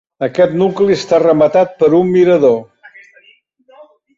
[0.27, 2.59] Aquest nucli està rematat per un mirador.